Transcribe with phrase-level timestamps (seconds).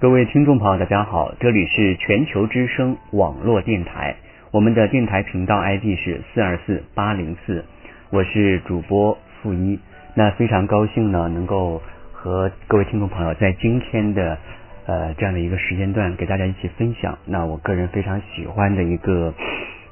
[0.00, 4.14] 各位听众朋友，大家好，这里是全球之声网络电台，
[4.52, 7.64] 我们的电台频道 ID 是四二四八零四，
[8.10, 9.80] 我是主播付一。
[10.14, 14.38] 那非常高兴呢，能够和各位听众朋友在今天的
[14.86, 17.18] 呃这样的一个时间段，给大家一起分享。
[17.24, 19.34] 那我个人非常喜欢的一个，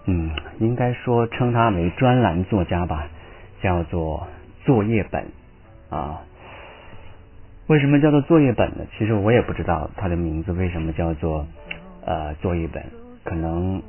[0.04, 0.30] 嗯，
[0.60, 3.08] 应该说称他为专栏作家吧，
[3.60, 4.28] 叫做
[4.64, 5.24] 作业本
[5.90, 6.20] 啊。
[7.68, 8.86] 为什么叫做作业本呢？
[8.96, 11.46] 其实我也不知道它的名字为什么叫做
[12.04, 12.84] 呃作业本。
[13.24, 13.82] 可能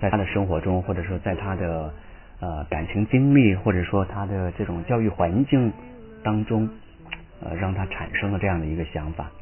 [0.00, 1.92] 在他的生活中，或者说在他的
[2.38, 5.72] 呃感情经历，或者说他的这种教育环境
[6.22, 6.68] 当中，
[7.42, 9.32] 呃让他产生了这样的一个想法，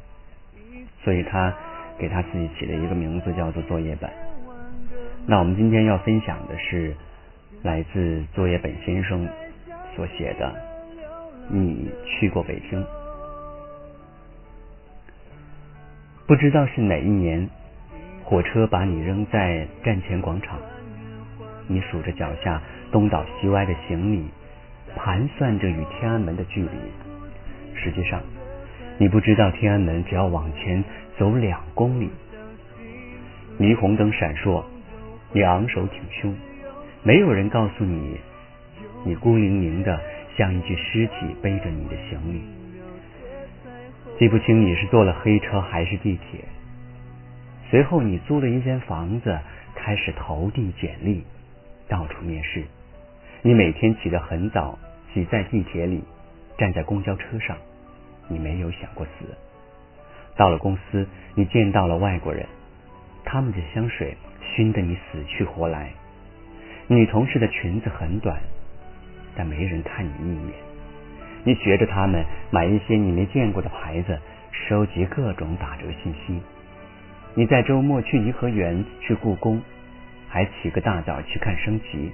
[1.03, 1.53] 所以他
[1.99, 4.09] 给他自己起了一个名字叫做作业本。
[5.27, 6.95] 那我们今天要分享的是
[7.61, 9.29] 来自作业本先生
[9.95, 10.47] 所写的
[11.47, 12.83] 《你去过北京》。
[16.31, 17.49] 不知道是哪一年，
[18.23, 20.57] 火车把你扔在站前广场，
[21.67, 24.23] 你数着脚下东倒西歪的行李，
[24.95, 26.69] 盘算着与天安门的距离。
[27.75, 28.21] 实际上，
[28.97, 30.81] 你不知道天安门只要往前
[31.19, 32.09] 走两公里。
[33.59, 34.63] 霓虹灯闪烁，
[35.33, 36.33] 你昂首挺胸，
[37.03, 38.15] 没有人告诉你，
[39.03, 39.99] 你孤零零的
[40.37, 42.60] 像一具尸体背着你的行李。
[44.21, 46.41] 记不清你是坐了黑车还是地铁。
[47.71, 49.39] 随后你租了一间房子，
[49.73, 51.23] 开始投递简历，
[51.87, 52.63] 到处面试。
[53.41, 54.77] 你每天起得很早，
[55.11, 56.03] 挤在地铁里，
[56.55, 57.57] 站在公交车上，
[58.27, 59.25] 你没有想过死。
[60.35, 62.45] 到了公司，你见到了外国人，
[63.25, 64.15] 他们的香水
[64.53, 65.93] 熏得你死去活来。
[66.85, 68.39] 女同事的裙子很短，
[69.35, 70.53] 但没人看你一眼。
[71.43, 74.19] 你学着他们买一些你没见过的牌子，
[74.51, 76.41] 收集各种打折信息。
[77.33, 79.61] 你在周末去颐和园、去故宫，
[80.27, 82.11] 还起个大早去看升旗，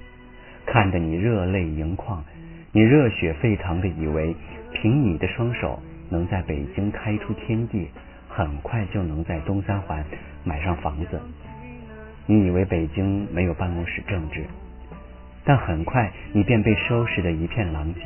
[0.68, 2.24] 看得你热泪盈眶。
[2.72, 4.36] 你热血沸腾的以为，
[4.74, 7.88] 凭你的双手能在北京开出天地，
[8.30, 10.06] 很快就能在东三环
[10.44, 11.20] 买上房子。
[12.28, 14.46] 你以为北京没有办公室政治，
[15.44, 18.02] 但很快你便被收拾的一片狼藉。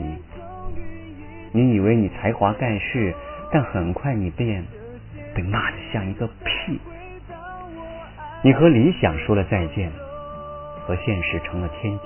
[1.53, 3.13] 你以为你才华盖世，
[3.51, 4.63] 但很快你便
[5.35, 6.79] 被骂得像一个屁。
[8.41, 9.91] 你和理想说了再见，
[10.85, 12.05] 和现实成了天敌。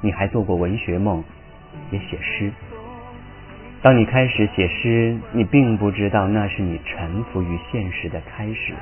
[0.00, 1.24] 你还做过文学梦，
[1.90, 2.52] 也写诗。
[3.82, 8.72] 当你开始写诗，你并不知道那是你臣服于现实的开始。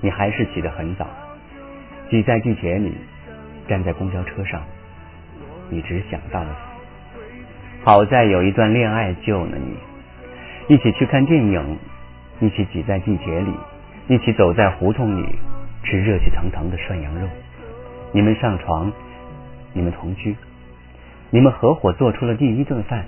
[0.00, 1.08] 你还是起得很早，
[2.10, 2.94] 挤在地铁里，
[3.66, 4.62] 站在公交车上，
[5.70, 6.67] 你只想到了。
[7.88, 11.78] 好在有一段恋爱救了你，一起去看电影，
[12.38, 13.50] 一起挤在地铁里，
[14.08, 15.26] 一起走在胡同里
[15.82, 17.26] 吃热气腾腾的涮羊肉。
[18.12, 18.92] 你们上床，
[19.72, 20.36] 你们同居，
[21.30, 23.06] 你们合伙做出了第一顿饭，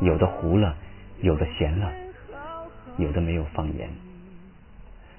[0.00, 0.74] 有的糊了，
[1.20, 1.88] 有的咸了，
[2.96, 3.88] 有的没有放盐。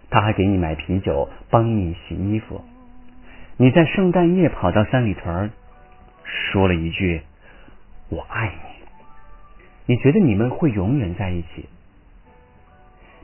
[0.10, 2.62] 他还给你买啤酒，帮你洗衣服。
[3.56, 5.52] 你在圣诞夜跑到三里屯，
[6.26, 7.22] 说了一句。
[8.10, 8.54] 我爱
[9.86, 11.66] 你，你觉得你们会永远在一起？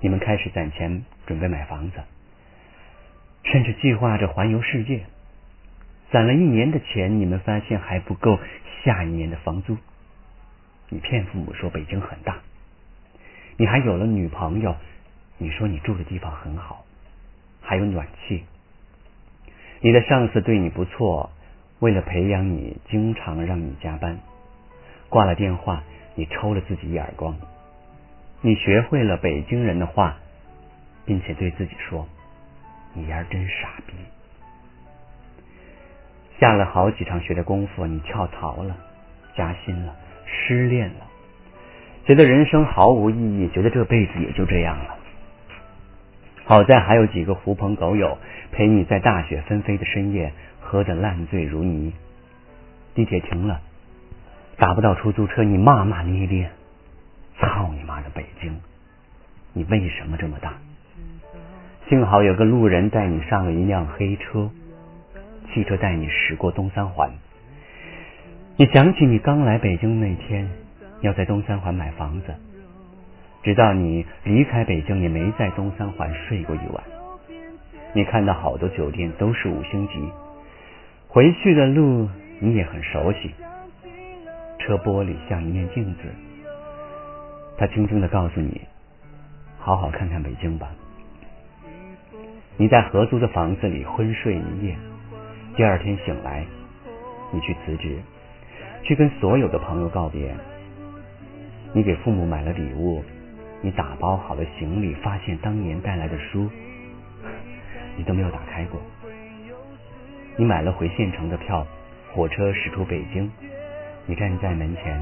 [0.01, 2.01] 你们开始攒钱准备买房子，
[3.43, 5.05] 甚至计划着环游世界。
[6.11, 8.37] 攒了一年的钱，你们发现还不够
[8.83, 9.77] 下一年的房租。
[10.89, 12.39] 你骗父母说北京很大，
[13.57, 14.75] 你还有了女朋友，
[15.37, 16.85] 你说你住的地方很好，
[17.61, 18.43] 还有暖气。
[19.79, 21.31] 你的上司对你不错，
[21.79, 24.19] 为了培养你，经常让你加班。
[25.13, 25.83] 挂了电话，
[26.15, 27.37] 你抽了自己一耳光。
[28.41, 30.17] 你学会了北京人的话，
[31.05, 32.07] 并且对自己说
[32.95, 33.93] ：“你丫真傻逼。”
[36.39, 38.75] 下了好几场学的功夫，你跳槽了，
[39.35, 39.95] 加薪了，
[40.25, 41.05] 失恋了，
[42.05, 44.95] 觉得人生毫无意义，觉得这辈子也就这样了。
[46.43, 48.17] 好在还有几个狐朋狗友
[48.51, 51.93] 陪你在大雪纷飞的深夜喝得烂醉如泥。
[52.95, 53.61] 地铁停了。
[54.57, 56.51] 打不到出租车，你骂骂咧咧，
[57.39, 58.51] 操你妈的北京！
[59.53, 60.53] 你为什么这么大？
[61.89, 64.49] 幸好有个路人带你上了一辆黑车，
[65.51, 67.11] 汽车带你驶过东三环。
[68.55, 70.49] 你想起你刚来北京那天，
[71.01, 72.33] 要在东三环买房子，
[73.41, 76.83] 直到你离开北京也没在东三环睡过一晚。
[77.93, 79.93] 你看到好多酒店都是五星级，
[81.07, 82.07] 回去的路
[82.39, 83.31] 你也很熟悉。
[84.65, 86.03] 车玻璃像一面镜子，
[87.57, 88.61] 他轻轻的告诉你
[89.59, 90.71] ：“好好看看北京吧。
[92.55, 94.77] 你在合租的房子里昏睡一夜，
[95.57, 96.45] 第二天醒来，
[97.33, 97.99] 你去辞职，
[98.83, 100.33] 去跟所有的朋友告别。
[101.73, 103.03] 你给父母买了礼物，
[103.61, 106.49] 你打包好了行李，发现当年带来的书，
[107.97, 108.79] 你都没有打开过。
[110.37, 111.67] 你买了回县城的票，
[112.13, 113.29] 火车驶出北京，
[114.05, 115.01] 你站在门前，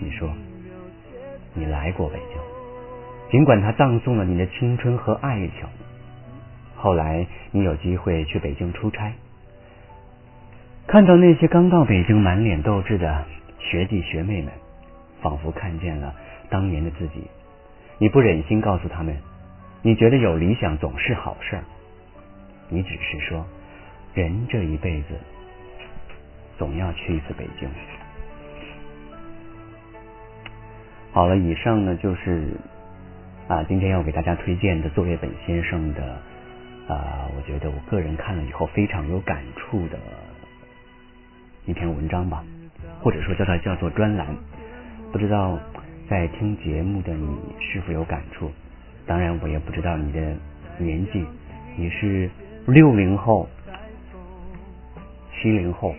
[0.00, 0.28] 你说，
[1.54, 5.66] 你来过北京，尽管它葬送了你的青春和爱情。
[6.76, 9.12] 后来你有机会去北京出差，
[10.86, 13.24] 看到那些刚到北京满脸斗志的
[13.58, 14.52] 学弟学妹们，
[15.20, 16.14] 仿佛看见了
[16.48, 17.24] 当年的自己。
[17.98, 19.16] 你不忍心告诉他们，
[19.82, 21.64] 你觉得有理想总是好事儿。
[22.68, 23.44] 你只是说，
[24.14, 25.08] 人这一辈子
[26.56, 27.68] 总要去一次北京。
[31.12, 32.48] 好了，以上呢就是
[33.46, 36.18] 啊，今天要给大家推荐的作业本先生的。
[36.88, 39.98] 啊，我觉得我个人看了以后非常有感触的
[41.64, 42.42] 一篇文章吧，
[43.00, 44.26] 或者说叫它叫做专栏。
[45.12, 45.58] 不知道
[46.08, 48.50] 在听节目的你是否有感触？
[49.06, 50.34] 当然，我也不知道你的
[50.78, 51.24] 年纪，
[51.76, 52.28] 你是
[52.66, 53.48] 六零后、
[55.34, 55.94] 七零后，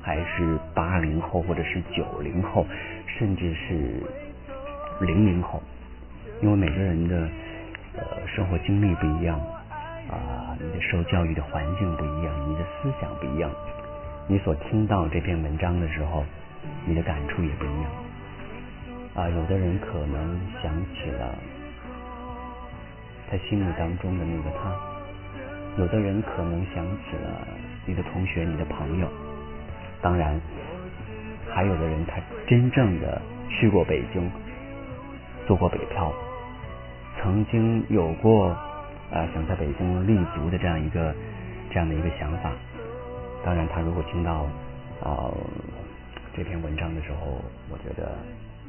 [0.00, 2.66] 还是八零后，或者是九零后，
[3.18, 4.02] 甚至是
[5.00, 5.62] 零零后？
[6.40, 7.28] 因为每个人的
[7.96, 9.40] 呃生活经历不一样。
[10.06, 13.50] 啊，你的受教育的环境不一样，你的思想不一样，
[14.28, 16.22] 你所听到这篇文章的时候，
[16.84, 17.90] 你的感触也不一样。
[19.14, 21.34] 啊，有的人可能想起了
[23.30, 24.76] 他心目当中的那个他，
[25.78, 27.48] 有的人可能想起了
[27.86, 29.08] 你的同学、你的朋友，
[30.02, 30.38] 当然，
[31.48, 34.30] 还有的人他真正的去过北京，
[35.46, 36.12] 做过北漂，
[37.20, 38.56] 曾经有过。
[39.12, 41.14] 啊，想在北京立足的这样一个
[41.70, 42.50] 这样的一个想法。
[43.44, 44.48] 当然，他如果听到
[45.00, 45.30] 啊
[46.34, 48.16] 这篇文章的时候，我觉得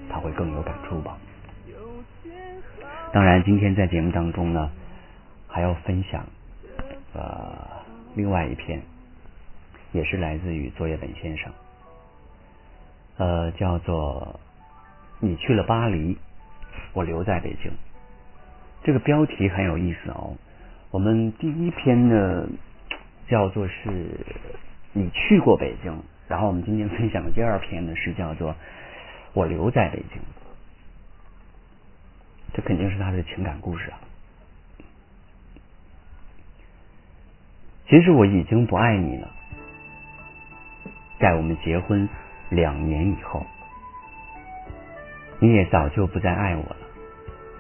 [0.07, 1.18] 他会更有感触吧。
[3.12, 4.69] 当然，今天在节目当中呢，
[5.48, 6.24] 还要分享
[7.13, 7.57] 呃
[8.13, 8.80] 另外一篇，
[9.94, 11.51] 也是来自于作业本先生，
[13.18, 14.39] 呃，叫做
[15.22, 16.19] 你去了巴黎，
[16.94, 17.72] 我留在北京。
[18.83, 20.36] 这个标题很有意思哦。
[20.92, 22.48] 我们第一篇呢
[23.27, 24.19] 叫做是
[24.94, 28.56] 你去过北京，然后我们今天分享的第二篇呢是叫做
[29.33, 30.22] 我留在北京。
[32.54, 34.00] 这肯定是他的情感故事啊。
[37.88, 39.30] 其实我已经不爱你了，
[41.19, 42.07] 在我们结婚
[42.50, 43.45] 两年以后，
[45.39, 46.77] 你也早就不再爱我了，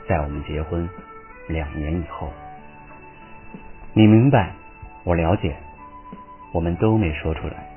[0.07, 0.87] 在我们结婚。
[1.47, 2.33] 两年以后，
[3.93, 4.53] 你明白，
[5.03, 5.55] 我了解，
[6.51, 7.69] 我们都没说出来。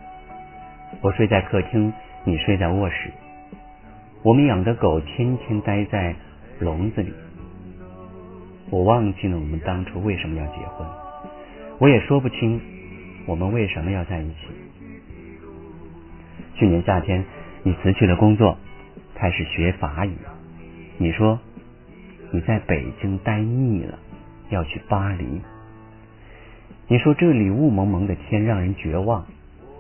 [1.02, 1.92] 我睡在客厅，
[2.24, 3.10] 你睡在卧室。
[4.22, 6.14] 我们养的狗天天待在
[6.58, 7.12] 笼子里。
[8.70, 10.86] 我忘记了我们当初为什么要结婚，
[11.78, 12.58] 我也说不清
[13.26, 14.37] 我们为什么要在一起。
[16.54, 17.23] 去年夏天，
[17.62, 18.56] 你辞去了工作，
[19.18, 20.12] 开始学法语。
[20.96, 21.38] 你说。
[22.30, 23.98] 你在北京待腻了，
[24.50, 25.40] 要去巴黎。
[26.87, 29.25] 你说这里雾蒙蒙的天让人绝望，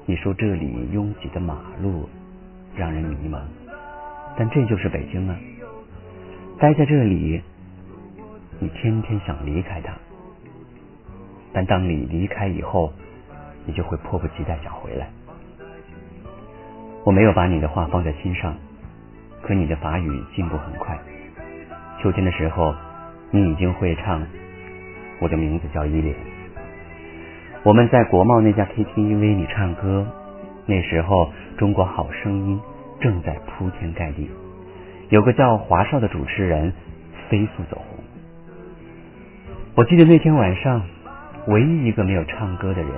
[0.06, 2.08] 你说这里拥挤的马路
[2.74, 3.40] 让人迷茫，
[4.38, 5.36] 但这就是北京啊！
[6.58, 7.42] 待在这里，
[8.58, 9.92] 你天天想离开它，
[11.52, 12.90] 但当你离开以后，
[13.66, 15.10] 你就会迫不及待想回来。
[17.04, 18.56] 我没有把你的话放在心上，
[19.48, 20.98] 可你的法语进步很快。
[22.02, 22.74] 秋天的时候，
[23.30, 24.22] 你已经会唱。
[25.20, 26.14] 我的名字叫依莲。
[27.62, 30.06] 我们在国贸那家 KTV 里唱歌，
[30.66, 32.60] 那时候《中国好声音》
[33.02, 34.30] 正在铺天盖地，
[35.08, 36.74] 有个叫华少的主持人
[37.30, 38.04] 飞速走红。
[39.76, 40.82] 我记得那天晚上，
[41.46, 42.90] 唯一一个没有唱歌的人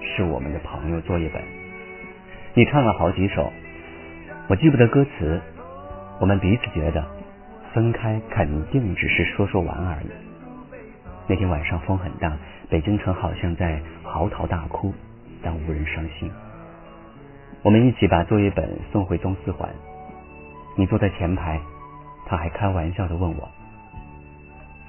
[0.00, 1.40] 是我们的朋友作业本。
[2.54, 3.52] 你唱了好几首，
[4.48, 5.40] 我记不得歌词。
[6.22, 7.04] 我们彼此觉得。
[7.74, 10.06] 分开肯定只是说说玩而已。
[11.26, 12.36] 那天晚上风很大，
[12.68, 14.92] 北京城好像在嚎啕大哭，
[15.42, 16.30] 但无人伤心。
[17.62, 19.68] 我们一起把作业本送回东四环，
[20.76, 21.58] 你坐在前排，
[22.26, 23.48] 他还开玩笑的问我，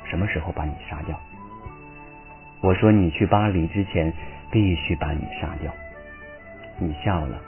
[0.04, 1.18] 什么时候把你杀掉？
[2.62, 4.14] 我说你去巴黎之前
[4.52, 5.72] 必须把你杀掉。
[6.78, 7.40] 你笑了，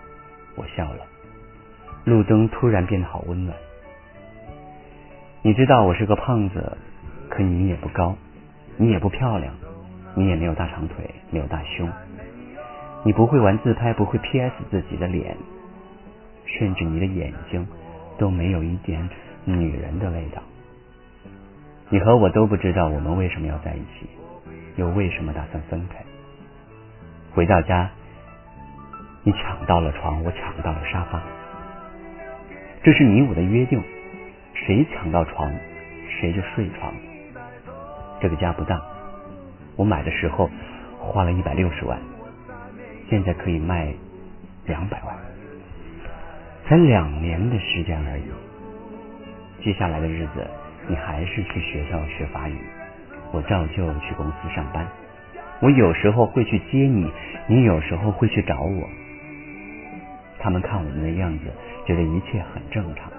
[0.56, 1.06] 我笑了，
[2.06, 3.54] 路灯突然变得好温暖。
[5.46, 6.76] 你知道我是个胖子，
[7.30, 8.16] 可你也不高，
[8.78, 9.54] 你也不漂亮，
[10.16, 11.88] 你也没有大长腿，没有大胸，
[13.04, 15.38] 你不会玩自拍，不会 P S 自己的脸，
[16.48, 17.68] 甚至你的眼睛
[18.18, 19.08] 都没有一点
[19.44, 20.42] 女人的味道。
[21.90, 24.10] 你和我都不知道我们为什么要在一起，
[24.78, 26.04] 又为什么打算分开。
[27.36, 27.92] 回到家，
[29.22, 31.22] 你抢到了床，我抢到了沙发，
[32.82, 33.80] 这是你我的约定，
[34.66, 35.54] 谁抢到床，
[36.10, 36.94] 谁就睡床。
[38.20, 38.82] 这个家不大，
[39.76, 40.50] 我买的时候
[41.00, 42.00] 花了一百六十万，
[43.10, 43.94] 现在可以卖
[44.66, 45.16] 两百万，
[46.66, 48.24] 才两年的时间而已。
[49.64, 50.46] 接下来的日子。
[50.88, 52.56] 你还是去学校学法语，
[53.32, 54.88] 我照旧去公司上班。
[55.60, 57.12] 我有时候会去接你，
[57.48, 58.88] 你有时候会去找我。
[60.38, 61.46] 他们看我们的样子，
[61.88, 63.12] 觉得一切很正常。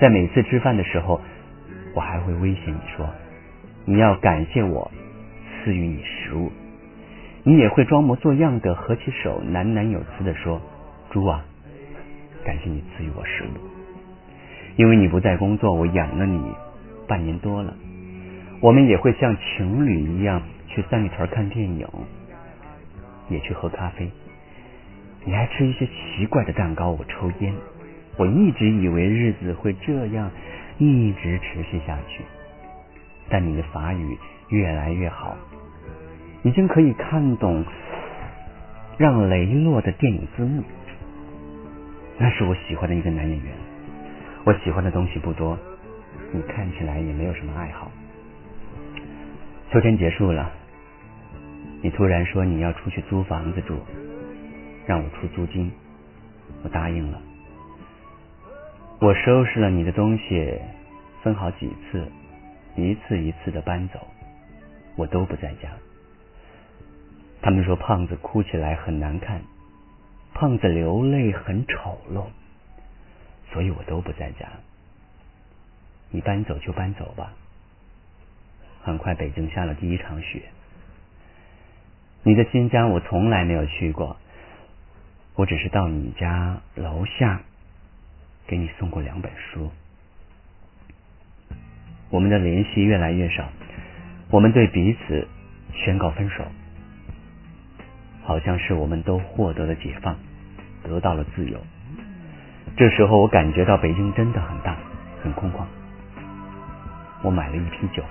[0.00, 1.20] 在每次吃饭的时候，
[1.94, 3.08] 我还会威胁你说
[3.86, 4.90] ：“你要感谢我
[5.62, 6.50] 赐予你食物。”
[7.46, 10.60] 你也会装模作样的合起手，喃喃有词的说
[11.10, 11.44] ：“猪啊，
[12.44, 13.58] 感谢你赐予我食物，
[14.76, 16.40] 因为你不在工作，我养了你。”
[17.06, 17.76] 半年多了，
[18.62, 21.86] 我们也会像情侣一样去三里屯看电影，
[23.28, 24.10] 也去喝咖啡。
[25.26, 27.52] 你还吃一些奇怪的蛋糕，我抽烟。
[28.16, 30.30] 我一直以为日子会这样
[30.78, 32.22] 一直持续下去，
[33.28, 34.18] 但你的法语
[34.48, 35.36] 越来越好，
[36.42, 37.64] 已经可以看懂
[38.96, 40.62] 让雷洛的电影字幕。
[42.18, 43.52] 那是我喜欢的一个男演员。
[44.44, 45.58] 我喜欢的东西不多。
[46.32, 47.90] 你看起来也没有什么爱好。
[49.72, 50.52] 秋天结束了，
[51.82, 53.78] 你突然说你要出去租房子住，
[54.86, 55.72] 让我出租金，
[56.62, 57.20] 我答应了。
[59.04, 60.58] 我收拾了你的东西，
[61.22, 62.10] 分好几次，
[62.74, 64.00] 一次一次的搬走，
[64.96, 65.68] 我都不在家。
[67.42, 69.42] 他们说胖子哭起来很难看，
[70.32, 72.24] 胖子流泪很丑陋，
[73.52, 74.48] 所以我都不在家。
[76.08, 77.34] 你搬走就搬走吧。
[78.80, 80.44] 很快，北京下了第一场雪。
[82.22, 84.16] 你的新家我从来没有去过，
[85.34, 87.42] 我只是到你家楼下
[88.46, 89.70] 给你送过两本书。
[92.10, 93.48] 我们的联系越来越少，
[94.30, 95.26] 我们对彼此
[95.72, 96.44] 宣告分手，
[98.22, 100.16] 好像是我们都获得了解放，
[100.82, 101.58] 得到了自由。
[102.76, 104.76] 这时候，我感觉到北京真的很大，
[105.22, 105.64] 很空旷。
[107.22, 108.02] 我买了一批酒，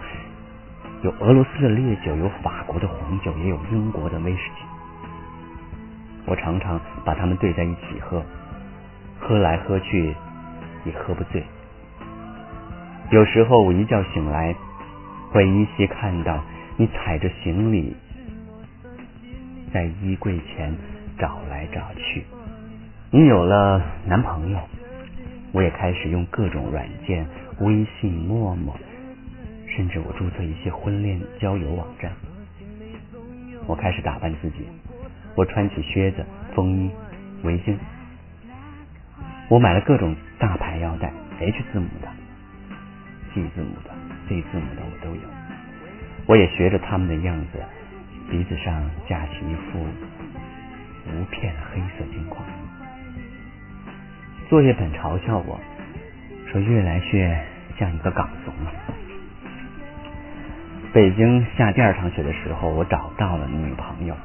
[1.03, 4.65] 有俄罗斯的烈酒，有法国的红酒，也有英国的威士忌。
[6.25, 8.23] 我常常把它们兑在一起喝，
[9.19, 10.15] 喝来喝去
[10.85, 11.43] 也喝不醉。
[13.11, 14.55] 有时候我一觉醒来，
[15.31, 16.43] 会依稀看到
[16.77, 17.95] 你踩着行李
[19.71, 20.75] 在衣柜前
[21.17, 22.23] 找来找去。
[23.11, 24.59] 你有了男朋友，
[25.51, 27.27] 我也开始用各种软件，
[27.59, 28.75] 微信、陌陌。
[29.75, 32.11] 甚至我注册一些婚恋交友网站，
[33.65, 34.67] 我开始打扮自己，
[35.35, 36.23] 我穿起靴子、
[36.53, 36.91] 风衣、
[37.41, 37.75] 围巾，
[39.53, 42.07] 我买了各种大牌腰带，H 字母的、
[43.35, 43.91] G 字母的、
[44.27, 45.21] Z 字母的我都有。
[46.25, 47.59] 我也学着他们的样子，
[48.31, 49.85] 鼻子上架起一副
[51.05, 52.43] 无片黑色镜框。
[54.49, 55.59] 作业本嘲笑我
[56.51, 57.39] 说越来越
[57.77, 58.71] 像一个港怂了。
[60.91, 64.15] 北京下第二场雪的时候，我找到了女朋友，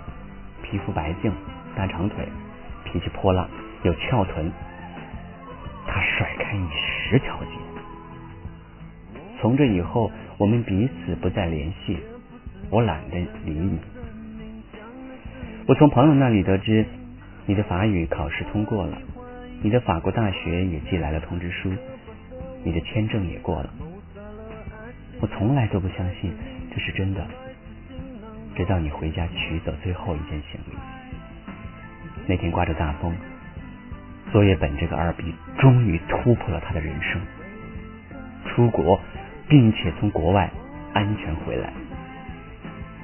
[0.63, 1.31] 皮肤白净，
[1.77, 2.27] 大长腿，
[2.85, 3.47] 脾气泼辣，
[3.83, 4.51] 有翘臀。
[5.89, 7.51] 他甩开你十条街。
[9.41, 11.97] 从这以后，我们彼此不再联系，
[12.71, 13.79] 我懒得理你。
[15.67, 16.85] 我从朋友那里得知，
[17.47, 18.99] 你的法语考试通过了，
[19.63, 21.73] 你的法国大学也寄来了通知书，
[22.63, 23.71] 你的签证也过了。
[25.21, 26.33] 我从来都不相信。
[26.71, 27.27] 这是真的，
[28.55, 30.77] 直到你回家取走最后一件行李。
[32.27, 33.13] 那天刮着大风，
[34.33, 37.21] 作业本这个二逼终于突破了他的人生，
[38.45, 39.01] 出国，
[39.49, 40.51] 并且从国外
[40.93, 41.73] 安全回来。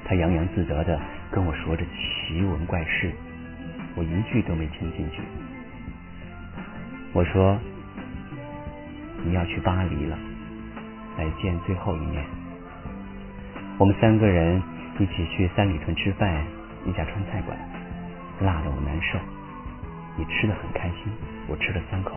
[0.04, 1.00] 他洋洋自得的
[1.30, 3.10] 跟我说着奇闻怪事，
[3.94, 5.22] 我一句都没听进去。
[7.14, 7.58] 我说
[9.24, 10.18] 你要去巴黎了，
[11.16, 12.22] 来见最后一面。
[13.78, 14.62] 我们三个人
[14.98, 16.44] 一起去三里屯吃饭，
[16.84, 17.56] 一家川菜馆，
[18.40, 19.18] 辣的我难受。
[20.16, 21.12] 你吃的很开心，
[21.48, 22.16] 我吃了三口，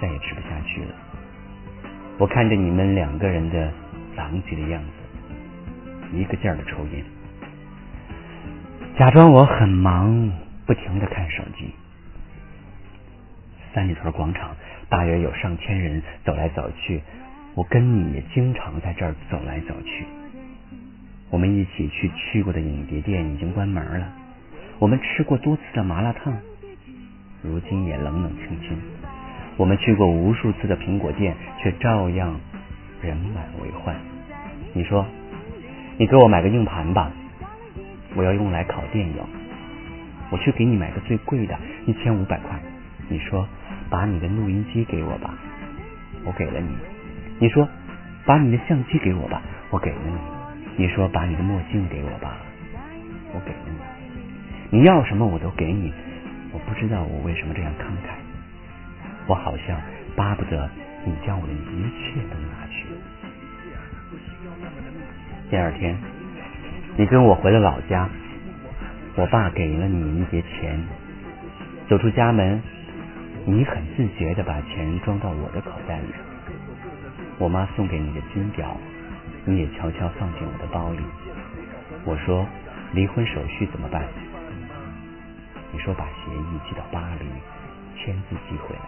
[0.00, 0.94] 再也吃不下去了。
[2.18, 3.72] 我看着你们两个人的
[4.16, 7.04] 狼藉的样子，一个劲儿的抽烟，
[8.96, 10.32] 假装我很忙，
[10.64, 11.74] 不停的看手机。
[13.74, 14.56] 三里屯广场
[14.88, 17.02] 大约有上千人走来走去，
[17.54, 20.06] 我跟你也经常在这儿走来走去。
[21.28, 24.12] 我们一起去去过的影碟店已经关门了，
[24.78, 26.32] 我们吃过多次的麻辣烫，
[27.42, 28.78] 如今也冷冷清清。
[29.56, 32.38] 我们去过无数次的苹果店，却照样
[33.00, 33.96] 人满为患。
[34.72, 35.06] 你说，
[35.98, 37.10] 你给我买个硬盘吧，
[38.14, 39.16] 我要用来拷电影。
[40.30, 42.60] 我去给你买个最贵的，一千五百块。
[43.08, 43.46] 你说。
[43.88, 45.32] 把你的录音机给我吧，
[46.24, 46.74] 我给了你。
[47.38, 47.68] 你说
[48.24, 49.40] 把你的相机给我吧，
[49.70, 50.82] 我给了你。
[50.82, 52.36] 你说把你的墨镜给我吧，
[53.32, 54.76] 我给了你。
[54.76, 55.92] 你要什么我都给你。
[56.56, 58.16] 我不知道我为什么这样慷慨，
[59.26, 59.78] 我好像
[60.16, 60.70] 巴不得
[61.04, 62.86] 你将我的一切都拿去。
[65.50, 65.94] 第二天，
[66.96, 68.08] 你跟我回了老家，
[69.16, 70.82] 我爸给了你一叠钱，
[71.90, 72.62] 走出家门。
[73.44, 76.06] 你很自觉的把钱装到我的口袋里，
[77.36, 78.74] 我妈送给你的金表，
[79.44, 81.00] 你也悄悄放进我的包里。
[82.06, 82.46] 我说
[82.94, 84.02] 离婚手续怎么办？
[85.72, 87.26] 你说把协议寄到巴黎，
[87.96, 88.82] 签字寄回来。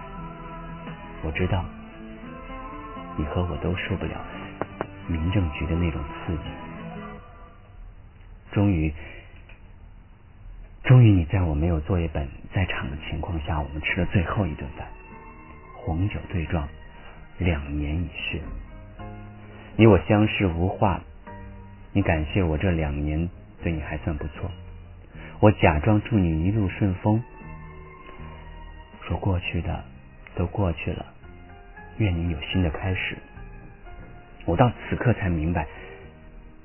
[1.22, 1.64] 我知道
[3.16, 4.24] 你和我都受不了
[5.06, 6.42] 民政局的那种刺激。
[8.52, 8.92] 终于。
[10.84, 14.86] 终于，你在我没有作业本在场的情况下，我们吃了最后一顿饭，
[15.76, 16.66] 红酒对撞，
[17.36, 18.40] 两年已逝。
[19.76, 21.02] 你我相视无话，
[21.92, 23.28] 你感谢我这两年
[23.62, 24.50] 对你还算不错，
[25.40, 27.22] 我假装祝你一路顺风，
[29.06, 29.84] 说过去的
[30.34, 31.06] 都过去了，
[31.98, 33.16] 愿你有新的开始。
[34.44, 35.66] 我到此刻才明白，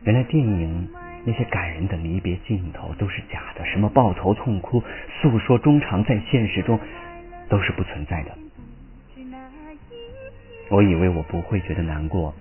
[0.04, 0.90] 原来电影。
[1.26, 4.84] 那些感人的离别镜头都是假的，什么抱头痛哭、
[5.22, 6.78] 诉说衷肠，在现实中
[7.48, 8.38] 都是不存在的。
[10.70, 12.36] 我以为我不会觉得难过，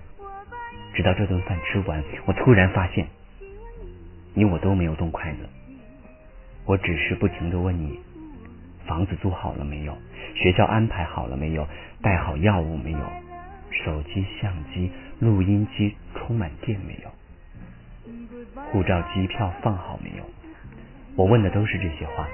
[0.93, 3.07] 直到这顿饭吃完，我突然发现，
[4.33, 5.47] 你我都没有动筷子。
[6.65, 7.99] 我只是不停的问你：
[8.85, 9.97] 房子租好了没有？
[10.35, 11.67] 学校安排好了没有？
[12.01, 12.99] 带好药物没有？
[13.83, 17.11] 手机、相机、录音机充满电没有？
[18.71, 20.23] 护照、机票放好没有？
[21.15, 22.27] 我问的都是这些话。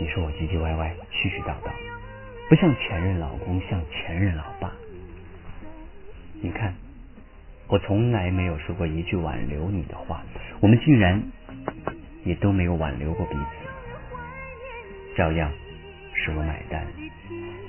[0.00, 1.72] 你说我唧唧歪歪、絮絮叨叨，
[2.48, 4.72] 不像前任老公，像前任老爸。
[6.40, 6.74] 你看，
[7.66, 10.22] 我从来没有说过一句挽留你的话，
[10.60, 11.20] 我们竟然
[12.28, 13.40] 也都没有挽留过彼此。
[15.16, 15.50] 照样
[16.12, 16.86] 是我买单，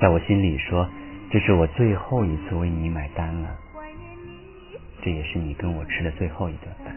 [0.01, 0.89] 在我心里说，
[1.31, 3.55] 这是我最后一次为你买单了。
[5.01, 6.93] 这也是你跟我吃的最后一顿饭。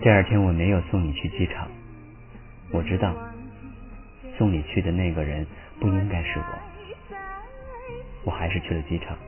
[0.00, 1.68] 第二天我没有送你去机场，
[2.70, 3.12] 我知道
[4.38, 5.44] 送你去的那个人
[5.80, 6.44] 不应该是我，
[8.22, 9.18] 我还是去了机场。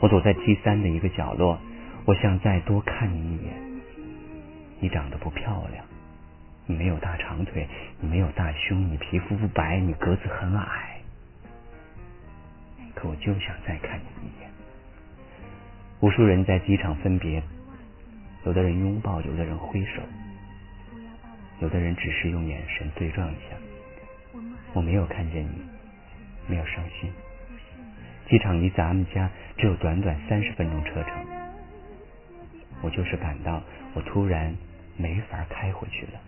[0.00, 1.58] 我躲在 T 三的一个角落，
[2.04, 3.61] 我想再多看你一眼。
[4.82, 5.84] 你长得不漂亮，
[6.66, 7.68] 你没有大长腿，
[8.00, 11.00] 你没有大胸，你皮肤不白，你个子很矮，
[12.92, 14.50] 可我就想再看你一眼。
[16.00, 17.40] 无数人在机场分别，
[18.44, 20.02] 有的人拥抱，有的人挥手，
[21.60, 24.40] 有的人只是用眼神对撞一下。
[24.72, 25.62] 我没有看见你，
[26.48, 27.08] 没有伤心。
[28.28, 31.24] 机场离咱们家只有短短三十分钟车程，
[32.82, 33.62] 我就是感到
[33.94, 34.52] 我突然
[34.96, 36.20] 没法开回去了。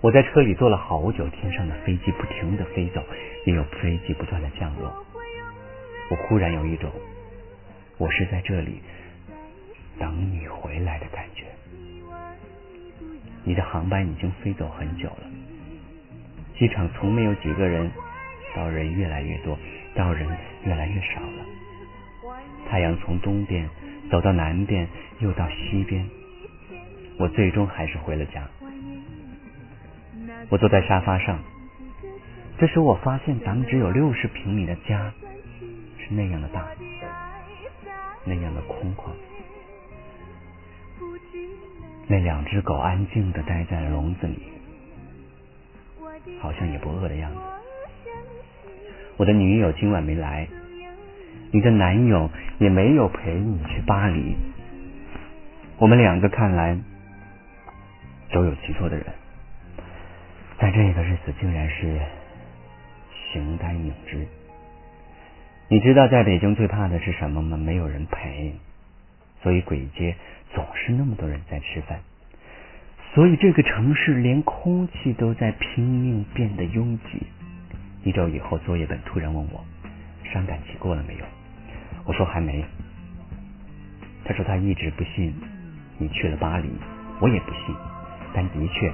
[0.00, 3.02] 我在车里坐了好久，天上的飞机不停的飞走，
[3.46, 5.04] 也有飞机不断的降落。
[6.10, 6.90] 我忽然有一种。
[7.98, 8.82] 我是在这里
[9.98, 11.44] 等你回来的感觉。
[13.44, 15.30] 你的航班已经飞走很久了，
[16.58, 17.92] 机场从没有几个人，
[18.56, 19.56] 到人越来越多，
[19.94, 20.26] 到人
[20.64, 21.46] 越来越少了。
[22.68, 23.68] 太阳从东边
[24.10, 24.88] 走到南边，
[25.20, 26.04] 又到西边，
[27.18, 28.48] 我最终还是回了家。
[30.48, 31.38] 我坐在沙发上，
[32.58, 35.12] 这时我发现咱们只有六十平米的家
[35.98, 36.66] 是那样的大。
[38.24, 39.10] 那样的空旷，
[42.06, 44.40] 那两只狗安静的待在笼子里，
[46.40, 47.38] 好像也不饿的样子。
[49.16, 50.46] 我的女友今晚没来，
[51.50, 54.36] 你的男友也没有陪你去巴黎。
[55.78, 56.78] 我们两个看来
[58.32, 59.06] 都有其错的人，
[60.58, 62.00] 在这个日子竟然是
[63.32, 64.26] 形单影只。
[65.68, 67.56] 你知道在北京最怕的是什么吗？
[67.56, 68.54] 没有人陪，
[69.42, 70.16] 所以鬼街
[70.54, 72.00] 总是那么多人在吃饭，
[73.14, 77.26] 所以这个城市连空气都在拼命变得拥挤。
[78.04, 79.64] 一周以后，作业本突然问我，
[80.24, 81.24] 伤感期过了没有？
[82.04, 82.64] 我说还没。
[84.24, 85.34] 他说他一直不信
[85.98, 86.68] 你去了巴黎，
[87.20, 87.74] 我也不信，
[88.34, 88.92] 但的确，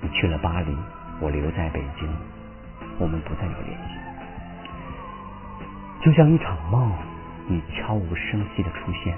[0.00, 0.76] 你去了巴黎，
[1.20, 2.08] 我留在北京，
[2.98, 3.94] 我们不再有联系。
[6.02, 6.92] 就像一场梦，
[7.46, 9.16] 你悄无声息的出现，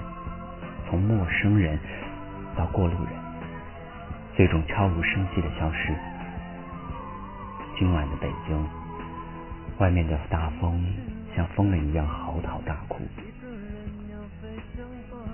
[0.87, 1.77] 从陌生人
[2.55, 3.13] 到过路人，
[4.35, 5.93] 最终悄无声息的消失。
[7.77, 8.65] 今晚的北京，
[9.79, 10.83] 外面的大风
[11.35, 13.01] 像疯了一样嚎啕大哭，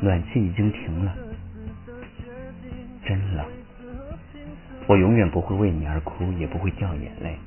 [0.01, 1.15] 暖气已经停了，
[3.05, 3.45] 真冷。
[4.87, 7.37] 我永远不会为你而哭，也不会掉眼泪。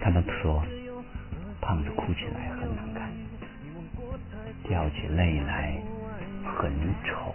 [0.00, 0.62] 他们说，
[1.60, 3.10] 胖子哭起来很难看。
[4.68, 5.76] 掉起泪来
[6.44, 6.70] 很
[7.04, 7.34] 丑。